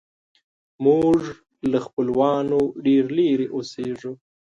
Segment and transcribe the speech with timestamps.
[0.85, 1.19] موږ
[1.71, 4.11] له خپلوانو ډېر لیرې اوسیږو